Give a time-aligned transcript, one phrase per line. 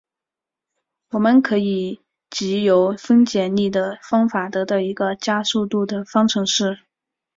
[1.11, 2.01] 我们可以
[2.31, 6.79] 藉由分解力的方法得到一个加速度的方程式。